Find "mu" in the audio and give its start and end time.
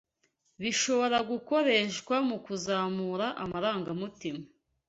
2.27-2.37